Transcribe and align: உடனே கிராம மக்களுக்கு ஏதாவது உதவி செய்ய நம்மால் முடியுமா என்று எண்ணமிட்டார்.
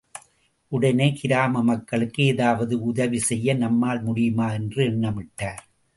உடனே 0.71 1.07
கிராம 1.11 1.61
மக்களுக்கு 1.63 2.23
ஏதாவது 2.23 2.81
உதவி 2.81 3.19
செய்ய 3.19 3.53
நம்மால் 3.55 4.03
முடியுமா 4.03 4.51
என்று 4.51 4.81
எண்ணமிட்டார். 4.89 5.61